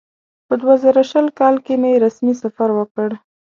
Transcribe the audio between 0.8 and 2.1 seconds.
زره شل کال کې مې